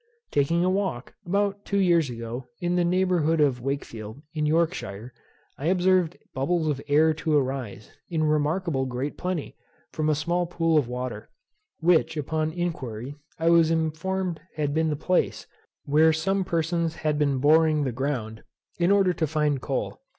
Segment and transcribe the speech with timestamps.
[0.31, 5.13] Taking a walk, about two years ago, in the neighbourhood of Wakefield, in Yorkshire,
[5.59, 9.55] I observed bubbles of air to arise, in remarkably great plenty,
[9.91, 11.29] from a small pool of water,
[11.81, 15.45] which, upon inquiry, I was informed had been the place,
[15.85, 18.43] where some persons had been boring the ground,
[18.79, 20.01] in order to find coal.